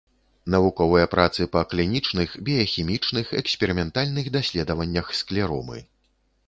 Навуковыя 0.53 1.09
працы 1.15 1.45
па 1.55 1.61
клінічных, 1.73 2.29
біяхімічных, 2.47 3.25
эксперыментальных 3.43 4.25
даследваннях 4.39 5.15
склеромы. 5.21 5.79